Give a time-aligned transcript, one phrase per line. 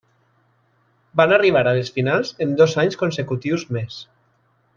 [1.21, 4.01] Van arribar a les finals en dos anys consecutius més.